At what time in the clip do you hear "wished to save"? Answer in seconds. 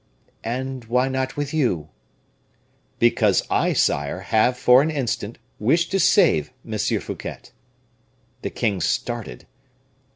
5.59-6.51